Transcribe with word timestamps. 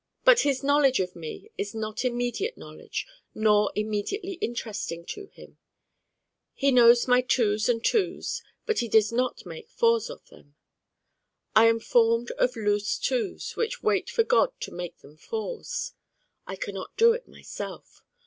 But 0.25 0.39
his 0.39 0.63
knowledge 0.63 0.99
of 0.99 1.15
me 1.15 1.51
is 1.59 1.75
not 1.75 2.03
immediate 2.03 2.57
knowledge 2.57 3.05
nor 3.35 3.71
immediately 3.75 4.31
interesting 4.41 5.05
to 5.05 5.27
him. 5.27 5.59
He 6.55 6.71
knows 6.71 7.07
my 7.07 7.21
Twos 7.21 7.69
and 7.69 7.85
Twos 7.85 8.41
but 8.65 8.79
he 8.79 8.87
does 8.87 9.11
not 9.11 9.45
make 9.45 9.69
Fours 9.69 10.09
of 10.09 10.25
them. 10.29 10.55
I 11.55 11.67
am 11.67 11.79
formed 11.79 12.31
of 12.39 12.55
loose 12.55 12.97
Twos 12.97 13.55
which 13.55 13.83
wait 13.83 14.09
for 14.09 14.23
God 14.23 14.51
to 14.61 14.71
make 14.71 14.97
them 15.01 15.17
Fours. 15.17 15.93
I 16.47 16.55
can 16.55 16.73
not 16.73 16.97
do 16.97 17.13
it 17.13 17.27
myself. 17.27 18.01